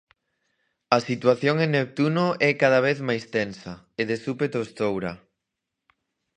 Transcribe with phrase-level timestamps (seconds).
[0.97, 5.13] A situación en Neptuno é cada vez máis tensa, e de súpeto estoura.